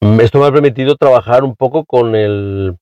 Esto 0.00 0.38
me 0.38 0.46
ha 0.46 0.52
permitido 0.52 0.96
trabajar 0.96 1.44
un 1.44 1.56
poco 1.56 1.84
con 1.84 2.14
el 2.14 2.76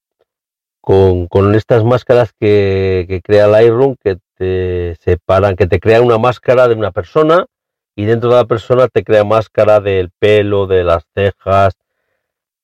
con, 0.81 1.55
estas 1.55 1.85
máscaras 1.85 2.33
que, 2.39 3.05
que 3.09 3.21
crea 3.21 3.47
Lightroom 3.47 3.97
que 4.03 4.17
te 4.37 4.97
separan 5.01 5.57
que 5.57 5.67
te 5.67 5.81
crea 5.81 6.01
una 6.01 6.19
máscara 6.19 6.69
de 6.69 6.75
una 6.75 6.93
persona 6.93 7.47
y 7.95 8.05
dentro 8.05 8.31
de 8.31 8.37
la 8.37 8.45
persona 8.47 8.89
te 8.89 9.05
crea 9.05 9.25
máscara 9.25 9.81
del 9.81 10.11
pelo 10.19 10.67
de 10.67 10.85
las 10.85 11.05
cejas 11.15 11.75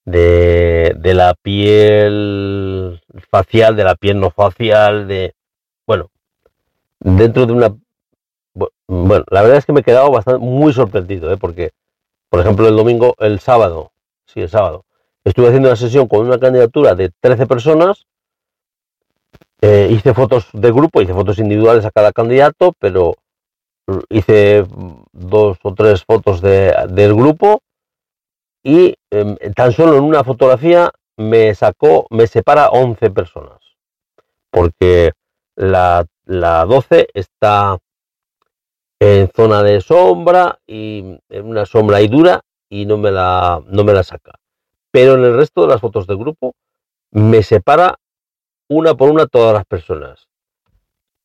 de, 0.05 0.95
de 0.97 1.13
la 1.13 1.35
piel 1.39 3.01
facial 3.29 3.75
de 3.75 3.83
la 3.83 3.95
piel 3.95 4.19
no 4.19 4.31
facial 4.31 5.07
de 5.07 5.35
dentro 7.05 7.45
de 7.45 7.53
una... 7.53 7.75
Bueno, 8.87 9.25
la 9.29 9.41
verdad 9.41 9.57
es 9.57 9.65
que 9.65 9.73
me 9.73 9.81
he 9.81 9.83
quedado 9.83 10.11
bastante, 10.11 10.39
muy 10.39 10.73
sorprendido, 10.73 11.31
¿eh? 11.31 11.37
porque, 11.37 11.71
por 12.29 12.39
ejemplo, 12.39 12.67
el 12.67 12.75
domingo, 12.75 13.15
el 13.19 13.39
sábado, 13.39 13.91
sí, 14.25 14.41
el 14.41 14.49
sábado, 14.49 14.85
estuve 15.23 15.47
haciendo 15.47 15.69
una 15.69 15.75
sesión 15.75 16.07
con 16.07 16.25
una 16.25 16.39
candidatura 16.39 16.95
de 16.95 17.11
13 17.19 17.47
personas, 17.47 18.05
eh, 19.61 19.87
hice 19.91 20.13
fotos 20.13 20.47
de 20.53 20.71
grupo, 20.71 21.01
hice 21.01 21.13
fotos 21.13 21.39
individuales 21.39 21.85
a 21.85 21.91
cada 21.91 22.11
candidato, 22.11 22.73
pero 22.79 23.15
hice 24.09 24.65
dos 25.11 25.57
o 25.61 25.73
tres 25.73 26.03
fotos 26.03 26.41
de, 26.41 26.73
del 26.89 27.13
grupo 27.13 27.61
y 28.63 28.95
em, 29.11 29.35
tan 29.55 29.71
solo 29.71 29.97
en 29.97 30.03
una 30.03 30.23
fotografía 30.23 30.91
me 31.17 31.53
sacó, 31.53 32.07
me 32.09 32.27
separa 32.27 32.69
11 32.69 33.11
personas, 33.11 33.59
porque 34.49 35.11
la, 35.55 36.05
la 36.25 36.65
12 36.65 37.07
está 37.13 37.77
en 38.99 39.29
zona 39.35 39.63
de 39.63 39.81
sombra 39.81 40.59
y 40.65 41.19
en 41.29 41.45
una 41.45 41.65
sombra 41.65 42.01
y 42.01 42.07
dura 42.07 42.41
y 42.69 42.85
no 42.85 42.97
me 42.97 43.11
la, 43.11 43.61
no 43.67 43.83
me 43.83 43.93
la 43.93 44.03
saca. 44.03 44.33
Pero 44.91 45.15
en 45.15 45.23
el 45.23 45.35
resto 45.35 45.61
de 45.61 45.67
las 45.67 45.81
fotos 45.81 46.07
del 46.07 46.17
grupo 46.17 46.55
me 47.11 47.43
separa 47.43 47.99
una 48.69 48.95
por 48.95 49.09
una 49.09 49.27
todas 49.27 49.53
las 49.53 49.65
personas. 49.65 50.27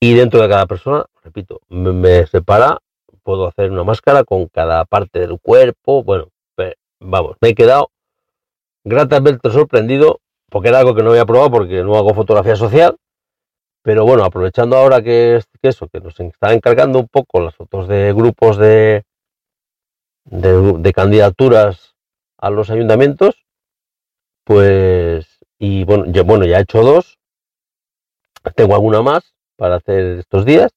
Y 0.00 0.14
dentro 0.14 0.40
de 0.40 0.48
cada 0.48 0.66
persona, 0.66 1.04
repito, 1.22 1.60
me, 1.68 2.26
separa, 2.26 2.78
puedo 3.22 3.46
hacer 3.46 3.70
una 3.70 3.84
máscara 3.84 4.24
con 4.24 4.46
cada 4.46 4.84
parte 4.84 5.20
del 5.20 5.38
cuerpo. 5.40 6.02
Bueno, 6.02 6.28
vamos, 7.00 7.36
me 7.40 7.50
he 7.50 7.54
quedado 7.54 7.90
gratamente 8.84 9.50
sorprendido 9.50 10.20
porque 10.48 10.68
era 10.68 10.78
algo 10.80 10.94
que 10.94 11.02
no 11.02 11.10
había 11.10 11.26
probado 11.26 11.50
porque 11.50 11.82
no 11.84 11.96
hago 11.96 12.14
fotografía 12.14 12.56
social 12.56 12.96
pero 13.82 14.04
bueno, 14.04 14.24
aprovechando 14.24 14.76
ahora 14.76 15.02
que, 15.02 15.40
eso, 15.62 15.88
que 15.88 16.00
nos 16.00 16.18
está 16.20 16.52
encargando 16.52 16.98
un 16.98 17.08
poco 17.08 17.40
las 17.40 17.54
fotos 17.54 17.88
de 17.88 18.12
grupos 18.12 18.58
de, 18.58 19.04
de, 20.24 20.92
candidaturas 20.92 21.94
a 22.38 22.50
los 22.50 22.70
ayuntamientos, 22.70 23.46
pues, 24.44 25.38
y 25.58 25.84
bueno, 25.84 26.06
yo, 26.08 26.24
bueno, 26.24 26.44
ya 26.44 26.58
he 26.58 26.62
hecho 26.62 26.82
dos, 26.82 27.18
tengo 28.54 28.74
alguna 28.74 29.02
más 29.02 29.34
para 29.56 29.76
hacer 29.76 30.18
estos 30.18 30.44
días. 30.44 30.72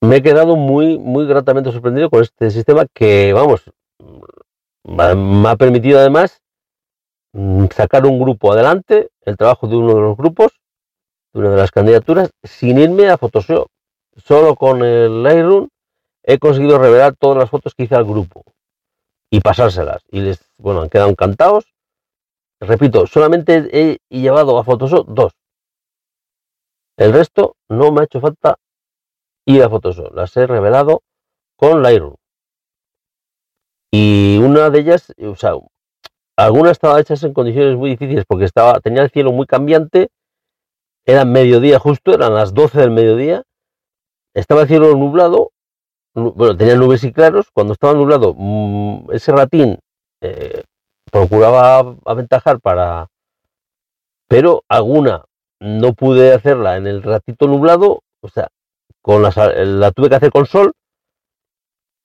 Me 0.00 0.16
he 0.16 0.22
quedado 0.22 0.56
muy, 0.56 0.98
muy 0.98 1.26
gratamente 1.26 1.72
sorprendido 1.72 2.10
con 2.10 2.22
este 2.22 2.50
sistema 2.50 2.86
que, 2.92 3.32
vamos, 3.32 3.70
me 4.84 5.48
ha 5.48 5.56
permitido 5.56 5.98
además 5.98 6.42
mm, 7.32 7.66
sacar 7.74 8.04
un 8.04 8.18
grupo 8.18 8.52
adelante, 8.52 9.10
el 9.22 9.36
trabajo 9.38 9.66
de 9.66 9.76
uno 9.76 9.94
de 9.94 10.00
los 10.00 10.16
grupos, 10.16 10.53
una 11.34 11.50
de 11.50 11.56
las 11.56 11.70
candidaturas 11.70 12.30
sin 12.42 12.78
irme 12.78 13.08
a 13.08 13.18
Photoshop. 13.18 13.66
Solo 14.16 14.54
con 14.54 14.82
el 14.84 15.22
Lightroom 15.22 15.68
he 16.22 16.38
conseguido 16.38 16.78
revelar 16.78 17.16
todas 17.16 17.38
las 17.38 17.50
fotos 17.50 17.74
que 17.74 17.84
hice 17.84 17.96
al 17.96 18.04
grupo 18.04 18.44
y 19.30 19.40
pasárselas. 19.40 20.02
Y 20.10 20.20
les, 20.20 20.48
bueno, 20.58 20.82
han 20.82 20.88
quedado 20.88 21.10
encantados. 21.10 21.74
Repito, 22.60 23.06
solamente 23.06 23.68
he 23.72 23.98
llevado 24.08 24.56
a 24.58 24.64
Photoshop 24.64 25.08
dos. 25.08 25.32
El 26.96 27.12
resto 27.12 27.56
no 27.68 27.90
me 27.90 28.02
ha 28.02 28.04
hecho 28.04 28.20
falta 28.20 28.56
ir 29.44 29.62
a 29.64 29.68
Photoshop. 29.68 30.14
Las 30.14 30.36
he 30.36 30.46
revelado 30.46 31.02
con 31.56 31.82
Lightroom. 31.82 32.14
Y 33.90 34.38
una 34.38 34.70
de 34.70 34.80
ellas, 34.80 35.12
o 35.20 35.34
sea, 35.34 35.52
algunas 36.36 36.72
estaban 36.72 37.00
hechas 37.00 37.22
en 37.24 37.32
condiciones 37.32 37.76
muy 37.76 37.90
difíciles 37.90 38.24
porque 38.26 38.44
estaba, 38.44 38.80
tenía 38.80 39.02
el 39.02 39.10
cielo 39.10 39.32
muy 39.32 39.46
cambiante 39.46 40.10
era 41.06 41.24
mediodía 41.24 41.78
justo, 41.78 42.14
eran 42.14 42.34
las 42.34 42.54
12 42.54 42.80
del 42.80 42.90
mediodía, 42.90 43.42
estaba 44.34 44.62
el 44.62 44.68
cielo 44.68 44.94
nublado, 44.94 45.52
bueno, 46.14 46.56
tenía 46.56 46.76
nubes 46.76 47.04
y 47.04 47.12
claros, 47.12 47.48
cuando 47.52 47.72
estaba 47.72 47.94
nublado, 47.94 48.34
mm, 48.36 49.10
ese 49.12 49.32
ratín 49.32 49.78
eh, 50.20 50.62
procuraba 51.10 51.96
aventajar 52.04 52.60
para... 52.60 53.08
Pero 54.28 54.64
alguna 54.68 55.24
no 55.60 55.92
pude 55.92 56.32
hacerla 56.32 56.76
en 56.76 56.86
el 56.86 57.02
ratito 57.02 57.46
nublado, 57.46 58.02
o 58.20 58.28
sea, 58.28 58.48
con 59.02 59.22
las, 59.22 59.36
la 59.36 59.92
tuve 59.92 60.08
que 60.08 60.14
hacer 60.14 60.30
con 60.30 60.46
sol, 60.46 60.72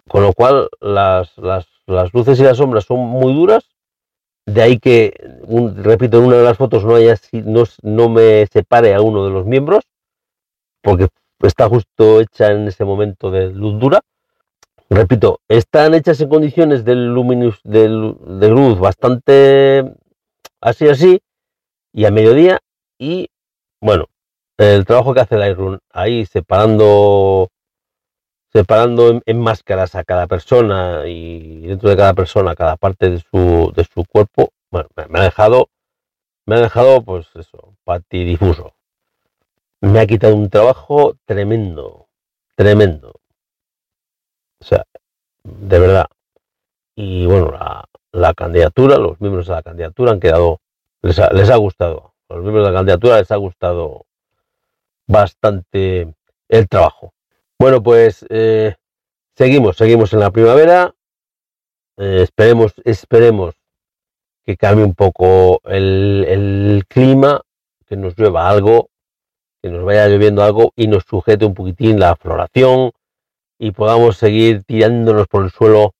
con 0.08 0.24
lo 0.24 0.34
cual 0.34 0.70
las, 0.82 1.38
las, 1.38 1.68
las 1.86 2.14
luces 2.14 2.40
y 2.40 2.44
las 2.44 2.58
sombras 2.58 2.86
son 2.86 3.00
muy 3.00 3.34
duras 3.34 3.69
de 4.54 4.62
ahí 4.62 4.80
que, 4.80 5.14
repito, 5.76 6.18
en 6.18 6.26
una 6.26 6.38
de 6.38 6.44
las 6.44 6.58
fotos 6.58 6.84
no, 6.84 6.96
haya, 6.96 7.16
no, 7.32 7.64
no 7.84 8.10
me 8.10 8.48
separe 8.48 8.94
a 8.94 9.02
uno 9.02 9.26
de 9.26 9.32
los 9.32 9.46
miembros, 9.46 9.84
porque 10.82 11.08
está 11.42 11.68
justo 11.70 12.22
hecha 12.22 12.52
en 12.52 12.68
ese 12.68 12.86
momento 12.86 13.32
de 13.32 13.52
luz 13.52 13.80
dura. 13.80 14.02
Repito, 14.90 15.40
están 15.48 15.94
hechas 15.94 16.20
en 16.22 16.30
condiciones 16.30 16.84
de, 16.84 16.96
luminous, 16.96 17.60
de, 17.64 17.88
luz 17.88 18.80
bastante 18.80 19.94
así 20.62 20.88
así, 20.88 21.22
y 21.94 22.06
a 22.06 22.12
mediodía, 22.12 22.60
y 22.98 23.30
bueno, 23.82 24.06
el 24.58 24.86
trabajo 24.86 25.14
que 25.14 25.22
hace 25.22 25.38
Lightroom 25.38 25.78
ahí 25.92 26.26
separando 26.26 27.50
separando 28.52 29.22
en, 29.26 29.40
máscaras 29.40 29.96
a 29.96 30.04
cada 30.04 30.28
persona 30.28 31.04
y 31.08 31.68
dentro 31.68 31.90
de 31.90 31.98
cada 31.98 32.14
persona 32.14 32.56
cada 32.56 32.78
parte 32.78 33.10
de 33.10 33.20
su, 33.20 33.72
de 33.76 33.84
su 33.86 34.06
cuerpo, 34.06 34.50
bueno, 34.72 34.90
me, 34.96 35.20
ha 35.20 35.24
dejado, 35.24 35.70
me 36.46 36.56
ha 36.56 36.60
dejado, 36.60 37.04
pues 37.04 37.28
eso, 37.36 37.76
patidifuso. 37.84 38.74
Me 39.82 40.00
ha 40.00 40.08
quitado 40.08 40.36
un 40.36 40.50
trabajo 40.50 41.16
tremendo, 41.26 42.08
tremendo. 42.56 43.14
O 44.60 44.66
sea, 44.66 44.84
de 45.44 45.80
verdad. 45.80 46.08
Y 46.96 47.26
bueno, 47.26 47.52
la, 47.52 47.86
la 48.12 48.34
candidatura, 48.34 48.98
los 48.98 49.22
miembros 49.22 49.48
de 49.48 49.54
la 49.54 49.64
candidatura 49.64 50.12
han 50.12 50.20
quedado, 50.20 50.60
les 51.02 51.18
ha, 51.20 51.32
les 51.32 51.50
ha 51.50 51.56
gustado. 51.56 52.14
Los 52.28 52.42
miembros 52.42 52.66
de 52.66 52.72
la 52.72 52.78
candidatura 52.78 53.18
les 53.20 53.32
ha 53.32 53.38
gustado 53.38 54.06
bastante 55.08 56.14
el 56.50 56.68
trabajo. 56.68 57.14
Bueno, 57.62 57.84
pues 57.84 58.26
eh, 58.30 58.76
seguimos, 59.36 59.76
seguimos 59.76 60.14
en 60.14 60.22
la 60.22 60.32
primavera. 60.32 60.96
Eh, 61.98 62.22
esperemos, 62.24 62.74
esperemos 62.86 63.56
que 64.46 64.56
cambie 64.56 64.86
un 64.86 64.96
poco 64.96 65.60
el, 65.66 66.86
clima, 66.88 67.42
que 67.86 67.98
nos 67.98 68.18
llueva 68.18 68.50
algo, 68.50 68.90
que 69.62 69.70
nos 69.70 69.84
vaya 69.84 70.08
lloviendo 70.08 70.42
algo 70.42 70.72
y 70.78 70.88
nos 70.88 71.04
sujete 71.04 71.46
un 71.46 71.54
poquitín 71.54 72.00
la 72.00 72.16
floración 72.16 72.92
y 73.60 73.72
podamos 73.72 74.16
seguir 74.16 74.64
tirándonos 74.64 75.28
por 75.28 75.44
el 75.44 75.52
suelo, 75.52 75.96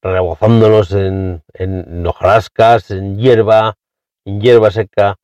rebozándonos 0.00 0.92
en, 0.92 1.42
en 1.52 2.06
hojarascas, 2.06 2.90
en 2.90 3.18
hierba, 3.18 3.76
en 4.24 4.40
hierba 4.40 4.70
seca, 4.70 5.16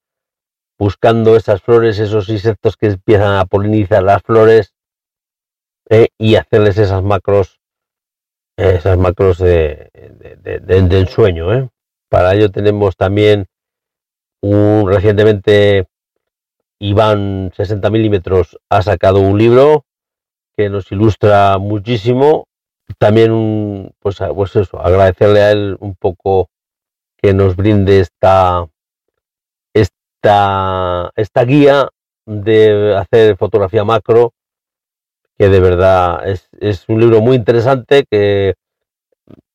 buscando 0.79 1.35
esas 1.35 1.63
flores, 1.63 1.99
esos 1.99 2.29
insectos 2.29 2.77
que 2.77 2.89
empiezan 2.89 3.39
a 3.39 3.47
polinizar 3.47 4.03
las 4.03 4.23
flores 4.23 4.75
eh, 5.90 6.09
y 6.18 6.37
hacerles 6.37 6.79
esas 6.79 7.03
macros, 7.03 7.61
esas 8.57 8.99
macros 8.99 9.38
de, 9.38 9.90
del 10.42 11.09
sueño. 11.09 11.53
¿eh? 11.55 11.68
Para 12.09 12.35
ello 12.35 12.51
tenemos 12.51 12.97
también 12.97 13.47
un 14.40 14.88
recientemente 14.88 15.87
Iván 16.79 17.53
60 17.55 17.90
milímetros 17.90 18.59
ha 18.68 18.83
sacado 18.83 19.21
un 19.21 19.38
libro 19.38 19.85
que 20.57 20.68
nos 20.68 20.90
ilustra 20.90 21.59
muchísimo. 21.59 22.47
También 22.99 23.95
pues, 24.01 24.18
pues 24.35 24.57
eso, 24.57 24.81
agradecerle 24.81 25.42
a 25.42 25.53
él 25.53 25.77
un 25.81 25.95
poco 25.95 26.51
que 27.16 27.33
nos 27.33 27.55
brinde 27.55 28.01
esta, 28.01 28.66
esta, 29.73 31.12
esta 31.14 31.45
guía 31.45 31.88
de 32.27 32.97
hacer 32.97 33.37
fotografía 33.37 33.85
macro 33.85 34.33
que 35.43 35.49
de 35.49 35.59
verdad 35.59 36.29
es, 36.29 36.49
es, 36.61 36.85
un 36.89 37.01
libro 37.01 37.21
muy 37.21 37.35
interesante 37.35 38.05
que, 38.09 38.55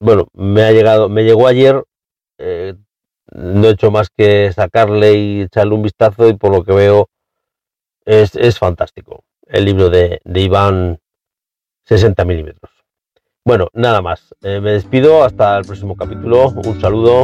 bueno, 0.02 0.28
me 0.34 0.64
ha 0.64 0.74
llegado, 0.74 1.08
me 1.08 1.24
llegó 1.24 1.48
ayer, 1.48 1.82
eh, 2.40 2.74
no 3.32 3.68
he 3.68 3.72
hecho 3.72 3.90
más 3.90 4.10
que 4.10 4.52
sacarle 4.52 5.14
y 5.14 5.42
echarle 5.44 5.76
un 5.76 5.84
vistazo 5.84 6.28
y 6.28 6.34
por 6.34 6.52
lo 6.52 6.66
que 6.66 6.74
veo 6.74 7.08
es, 8.04 8.36
es 8.36 8.60
fantástico. 8.60 9.24
El 9.46 9.64
libro 9.64 9.90
de, 9.90 10.20
de 10.26 10.42
Iván 10.42 11.00
60 11.86 12.26
milímetros. 12.26 12.70
Bueno, 13.46 13.70
nada 13.72 14.02
más. 14.02 14.36
Eh, 14.42 14.60
me 14.60 14.72
despido 14.72 15.24
hasta 15.24 15.58
el 15.58 15.64
próximo 15.64 15.96
capítulo. 15.96 16.50
Un 16.50 16.82
saludo. 16.82 17.24